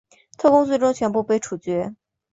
[0.35, 1.93] 特工最终全部被处决。